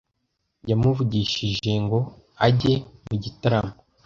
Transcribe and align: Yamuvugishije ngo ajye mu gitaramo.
Yamuvugishije 0.69 1.71
ngo 1.83 1.99
ajye 2.47 2.73
mu 3.07 3.15
gitaramo. 3.23 3.73